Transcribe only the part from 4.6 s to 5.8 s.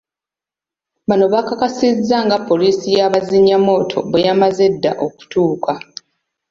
edda okutuuka.